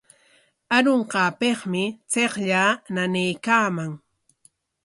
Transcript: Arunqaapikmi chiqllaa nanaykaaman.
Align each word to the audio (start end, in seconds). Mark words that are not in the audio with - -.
Arunqaapikmi 0.75 1.83
chiqllaa 2.11 2.69
nanaykaaman. 2.93 3.91